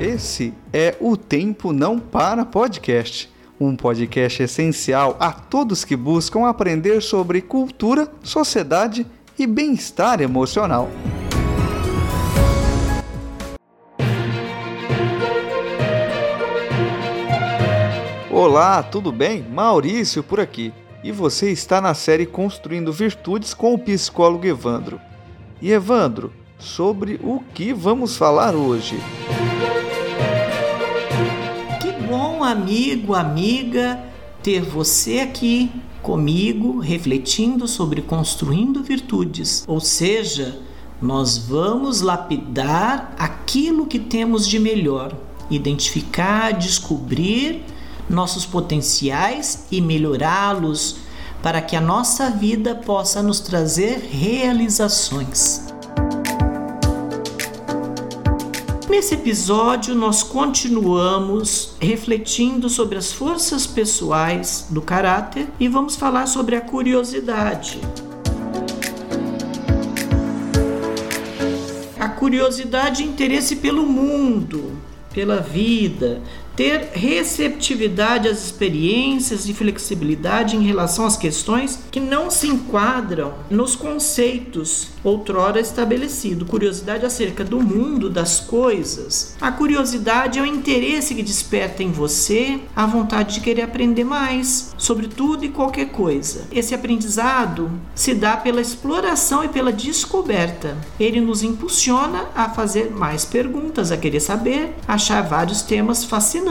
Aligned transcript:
Esse 0.00 0.54
é 0.72 0.96
o 1.00 1.16
Tempo 1.16 1.72
Não 1.72 1.98
Para 1.98 2.44
Podcast, 2.44 3.28
um 3.58 3.74
podcast 3.74 4.44
essencial 4.44 5.16
a 5.18 5.32
todos 5.32 5.84
que 5.84 5.96
buscam 5.96 6.46
aprender 6.46 7.02
sobre 7.02 7.42
cultura, 7.42 8.08
sociedade 8.22 9.04
e 9.36 9.44
bem-estar 9.44 10.20
emocional. 10.20 10.88
Olá, 18.30 18.84
tudo 18.84 19.10
bem? 19.10 19.42
Maurício 19.42 20.22
por 20.22 20.38
aqui. 20.38 20.72
E 21.02 21.10
você 21.10 21.50
está 21.50 21.80
na 21.80 21.92
série 21.92 22.24
Construindo 22.24 22.92
Virtudes 22.92 23.52
com 23.52 23.74
o 23.74 23.78
psicólogo 23.78 24.46
Evandro. 24.46 25.00
E 25.60 25.72
Evandro, 25.72 26.32
sobre 26.56 27.18
o 27.20 27.40
que 27.52 27.72
vamos 27.72 28.16
falar 28.16 28.54
hoje? 28.54 28.96
Amigo, 32.50 33.14
amiga, 33.14 33.98
ter 34.42 34.62
você 34.62 35.20
aqui 35.20 35.70
comigo 36.02 36.78
refletindo 36.78 37.68
sobre 37.68 38.02
construindo 38.02 38.82
virtudes. 38.82 39.64
Ou 39.66 39.80
seja, 39.80 40.60
nós 41.00 41.38
vamos 41.38 42.00
lapidar 42.00 43.14
aquilo 43.18 43.86
que 43.86 43.98
temos 43.98 44.46
de 44.46 44.58
melhor, 44.58 45.14
identificar, 45.50 46.52
descobrir 46.52 47.62
nossos 48.08 48.46
potenciais 48.46 49.66
e 49.70 49.80
melhorá-los 49.80 50.96
para 51.42 51.60
que 51.60 51.76
a 51.76 51.80
nossa 51.80 52.30
vida 52.30 52.74
possa 52.74 53.22
nos 53.22 53.40
trazer 53.40 54.08
realizações. 54.10 55.68
Nesse 58.88 59.14
episódio, 59.14 59.94
nós 59.94 60.22
continuamos 60.22 61.74
refletindo 61.78 62.70
sobre 62.70 62.96
as 62.96 63.12
forças 63.12 63.66
pessoais 63.66 64.66
do 64.70 64.80
caráter 64.80 65.46
e 65.60 65.68
vamos 65.68 65.94
falar 65.94 66.26
sobre 66.26 66.56
a 66.56 66.60
curiosidade. 66.62 67.82
A 72.00 72.08
curiosidade 72.08 73.02
e 73.02 73.06
interesse 73.06 73.56
pelo 73.56 73.84
mundo, 73.84 74.78
pela 75.12 75.36
vida, 75.36 76.22
ter 76.58 76.90
receptividade 76.92 78.26
às 78.26 78.46
experiências 78.46 79.48
e 79.48 79.54
flexibilidade 79.54 80.56
em 80.56 80.64
relação 80.64 81.06
às 81.06 81.16
questões 81.16 81.78
que 81.88 82.00
não 82.00 82.32
se 82.32 82.48
enquadram 82.48 83.32
nos 83.48 83.76
conceitos 83.76 84.88
outrora 85.04 85.60
estabelecidos. 85.60 86.48
Curiosidade 86.48 87.06
acerca 87.06 87.44
do 87.44 87.60
mundo, 87.60 88.10
das 88.10 88.40
coisas. 88.40 89.36
A 89.40 89.52
curiosidade 89.52 90.40
é 90.40 90.42
o 90.42 90.46
interesse 90.46 91.14
que 91.14 91.22
desperta 91.22 91.84
em 91.84 91.92
você 91.92 92.58
a 92.74 92.84
vontade 92.86 93.34
de 93.34 93.40
querer 93.40 93.62
aprender 93.62 94.02
mais 94.02 94.74
sobre 94.76 95.06
tudo 95.06 95.44
e 95.44 95.50
qualquer 95.50 95.90
coisa. 95.90 96.48
Esse 96.50 96.74
aprendizado 96.74 97.70
se 97.94 98.12
dá 98.14 98.36
pela 98.36 98.60
exploração 98.60 99.44
e 99.44 99.48
pela 99.48 99.72
descoberta. 99.72 100.76
Ele 100.98 101.20
nos 101.20 101.44
impulsiona 101.44 102.24
a 102.34 102.48
fazer 102.48 102.90
mais 102.90 103.24
perguntas, 103.24 103.92
a 103.92 103.96
querer 103.96 104.18
saber, 104.18 104.74
achar 104.88 105.22
vários 105.22 105.62
temas 105.62 106.02
fascinantes 106.02 106.47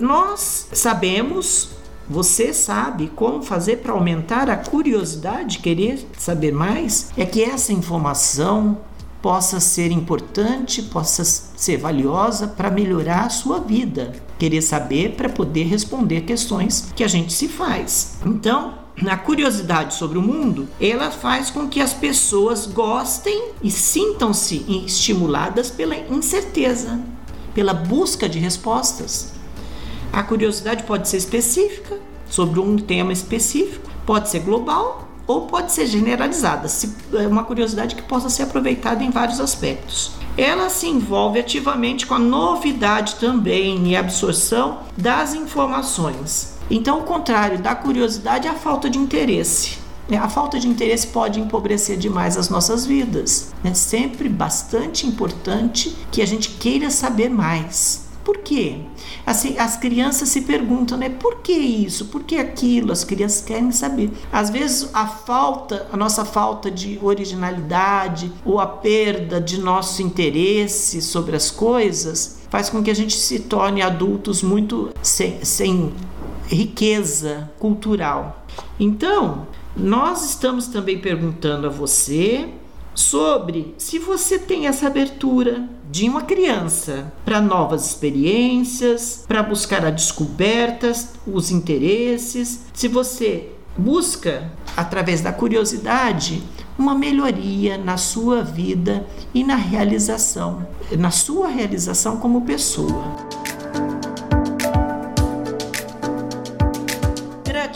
Nós 0.00 0.68
sabemos 0.72 1.70
você 2.08 2.52
sabe 2.52 3.10
como 3.14 3.42
fazer 3.42 3.78
para 3.78 3.92
aumentar 3.92 4.50
a 4.50 4.56
curiosidade, 4.56 5.60
querer 5.60 6.06
saber 6.18 6.52
mais? 6.52 7.10
É 7.16 7.24
que 7.24 7.42
essa 7.42 7.72
informação 7.72 8.78
possa 9.22 9.60
ser 9.60 9.92
importante, 9.92 10.82
possa 10.82 11.24
ser 11.24 11.76
valiosa 11.76 12.48
para 12.48 12.70
melhorar 12.70 13.26
a 13.26 13.30
sua 13.30 13.60
vida. 13.60 14.12
Querer 14.38 14.60
saber 14.60 15.14
para 15.14 15.28
poder 15.28 15.64
responder 15.64 16.22
questões 16.22 16.92
que 16.94 17.04
a 17.04 17.08
gente 17.08 17.32
se 17.32 17.46
faz. 17.46 18.18
Então, 18.26 18.74
a 19.06 19.16
curiosidade 19.16 19.94
sobre 19.94 20.18
o 20.18 20.22
mundo, 20.22 20.68
ela 20.80 21.10
faz 21.10 21.50
com 21.50 21.68
que 21.68 21.80
as 21.80 21.94
pessoas 21.94 22.66
gostem 22.66 23.52
e 23.62 23.70
sintam-se 23.70 24.66
estimuladas 24.84 25.70
pela 25.70 25.96
incerteza 25.96 27.00
pela 27.54 27.74
busca 27.74 28.28
de 28.28 28.38
respostas. 28.38 29.32
A 30.12 30.22
curiosidade 30.22 30.82
pode 30.84 31.08
ser 31.08 31.16
específica, 31.16 31.98
sobre 32.28 32.60
um 32.60 32.76
tema 32.76 33.12
específico, 33.12 33.90
pode 34.06 34.30
ser 34.30 34.40
global 34.40 35.08
ou 35.26 35.42
pode 35.42 35.70
ser 35.70 35.86
generalizada, 35.86 36.66
se 36.66 36.94
é 37.12 37.26
uma 37.26 37.44
curiosidade 37.44 37.94
que 37.94 38.02
possa 38.02 38.28
ser 38.28 38.44
aproveitada 38.44 39.04
em 39.04 39.10
vários 39.10 39.38
aspectos. 39.38 40.12
Ela 40.36 40.68
se 40.70 40.86
envolve 40.88 41.38
ativamente 41.38 42.06
com 42.06 42.14
a 42.14 42.18
novidade 42.18 43.16
também 43.16 43.86
e 43.86 43.96
absorção 43.96 44.80
das 44.96 45.34
informações. 45.34 46.54
Então, 46.70 47.00
o 47.00 47.04
contrário 47.04 47.58
da 47.58 47.74
curiosidade 47.74 48.48
é 48.48 48.50
a 48.50 48.54
falta 48.54 48.88
de 48.88 48.98
interesse. 48.98 49.78
É, 50.10 50.16
a 50.16 50.28
falta 50.28 50.58
de 50.58 50.68
interesse 50.68 51.06
pode 51.06 51.40
empobrecer 51.40 51.96
demais 51.96 52.36
as 52.36 52.48
nossas 52.48 52.84
vidas. 52.84 53.52
É 53.64 53.72
sempre 53.72 54.28
bastante 54.28 55.06
importante 55.06 55.96
que 56.10 56.20
a 56.20 56.26
gente 56.26 56.50
queira 56.50 56.90
saber 56.90 57.28
mais. 57.28 58.02
Por 58.24 58.38
quê? 58.38 58.78
Assim, 59.26 59.58
as 59.58 59.76
crianças 59.76 60.28
se 60.28 60.42
perguntam, 60.42 60.96
né? 60.96 61.08
Por 61.08 61.36
que 61.36 61.52
isso? 61.52 62.06
Por 62.06 62.22
que 62.22 62.36
aquilo? 62.36 62.92
As 62.92 63.02
crianças 63.02 63.40
querem 63.40 63.72
saber. 63.72 64.10
Às 64.32 64.50
vezes 64.50 64.88
a 64.92 65.06
falta, 65.06 65.88
a 65.92 65.96
nossa 65.96 66.24
falta 66.24 66.70
de 66.70 66.98
originalidade 67.02 68.32
ou 68.44 68.60
a 68.60 68.66
perda 68.66 69.40
de 69.40 69.60
nosso 69.60 70.02
interesse 70.02 71.02
sobre 71.02 71.34
as 71.34 71.50
coisas 71.50 72.38
faz 72.48 72.68
com 72.68 72.82
que 72.82 72.90
a 72.90 72.94
gente 72.94 73.16
se 73.16 73.40
torne 73.40 73.82
adultos 73.82 74.42
muito 74.42 74.90
sem, 75.02 75.44
sem 75.44 75.92
riqueza 76.46 77.50
cultural. 77.58 78.44
Então, 78.78 79.46
nós 79.76 80.28
estamos 80.28 80.66
também 80.66 80.98
perguntando 80.98 81.66
a 81.66 81.70
você 81.70 82.48
sobre 82.94 83.74
se 83.78 83.98
você 83.98 84.38
tem 84.38 84.66
essa 84.66 84.86
abertura 84.86 85.68
de 85.90 86.08
uma 86.08 86.22
criança 86.22 87.12
para 87.24 87.40
novas 87.40 87.86
experiências, 87.86 89.24
para 89.26 89.42
buscar 89.42 89.84
a 89.84 89.90
descobertas, 89.90 91.10
os 91.26 91.50
interesses, 91.50 92.66
se 92.72 92.88
você 92.88 93.50
busca 93.76 94.50
através 94.76 95.20
da 95.20 95.32
curiosidade 95.32 96.42
uma 96.78 96.94
melhoria 96.94 97.78
na 97.78 97.96
sua 97.96 98.42
vida 98.42 99.06
e 99.32 99.44
na 99.44 99.56
realização, 99.56 100.66
na 100.98 101.10
sua 101.10 101.48
realização 101.48 102.16
como 102.16 102.42
pessoa. 102.42 103.31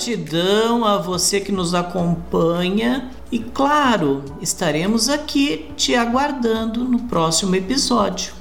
Gratidão 0.06 0.84
a 0.84 0.98
você 0.98 1.40
que 1.40 1.50
nos 1.50 1.74
acompanha 1.74 3.10
e, 3.32 3.40
claro, 3.40 4.22
estaremos 4.40 5.08
aqui 5.08 5.68
te 5.76 5.96
aguardando 5.96 6.84
no 6.84 7.00
próximo 7.00 7.56
episódio. 7.56 8.32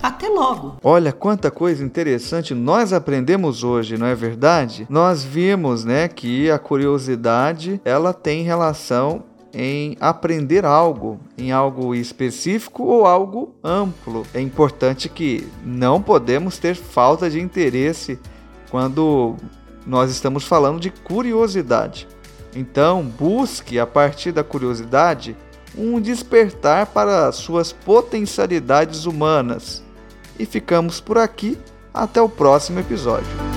Até 0.00 0.28
logo! 0.28 0.76
Olha 0.80 1.10
quanta 1.12 1.50
coisa 1.50 1.84
interessante 1.84 2.54
nós 2.54 2.92
aprendemos 2.92 3.64
hoje, 3.64 3.98
não 3.98 4.06
é 4.06 4.14
verdade? 4.14 4.86
Nós 4.88 5.24
vimos, 5.24 5.84
né, 5.84 6.06
que 6.06 6.48
a 6.52 6.58
curiosidade 6.58 7.80
ela 7.84 8.14
tem 8.14 8.44
relação 8.44 9.24
em 9.52 9.96
aprender 9.98 10.64
algo, 10.64 11.18
em 11.36 11.50
algo 11.50 11.96
específico 11.96 12.84
ou 12.84 13.04
algo 13.04 13.56
amplo. 13.64 14.24
É 14.32 14.40
importante 14.40 15.08
que 15.08 15.48
não 15.64 16.00
podemos 16.00 16.58
ter 16.58 16.76
falta 16.76 17.28
de 17.28 17.40
interesse 17.40 18.20
quando 18.70 19.34
nós 19.88 20.10
estamos 20.10 20.44
falando 20.44 20.78
de 20.78 20.90
curiosidade. 20.90 22.06
Então, 22.54 23.02
busque 23.02 23.78
a 23.78 23.86
partir 23.86 24.32
da 24.32 24.44
curiosidade 24.44 25.34
um 25.76 25.98
despertar 25.98 26.86
para 26.86 27.32
suas 27.32 27.72
potencialidades 27.72 29.06
humanas. 29.06 29.82
E 30.38 30.44
ficamos 30.44 31.00
por 31.00 31.16
aqui. 31.16 31.58
Até 31.92 32.20
o 32.20 32.28
próximo 32.28 32.78
episódio. 32.78 33.47